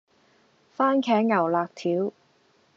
[0.75, 2.11] 蕃茄牛肋條